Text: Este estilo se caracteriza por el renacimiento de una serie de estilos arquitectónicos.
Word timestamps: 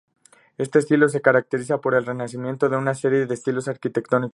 Este 0.57 0.79
estilo 0.79 1.07
se 1.09 1.21
caracteriza 1.21 1.77
por 1.77 1.93
el 1.93 2.07
renacimiento 2.07 2.67
de 2.69 2.75
una 2.77 2.95
serie 2.95 3.27
de 3.27 3.33
estilos 3.35 3.67
arquitectónicos. 3.67 4.29